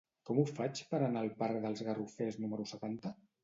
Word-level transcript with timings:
Com 0.29 0.37
ho 0.39 0.45
faig 0.59 0.81
per 0.93 1.01
anar 1.09 1.23
al 1.23 1.31
parc 1.43 1.61
dels 1.67 1.87
Garrofers 1.91 2.43
número 2.43 2.69
setanta? 2.77 3.17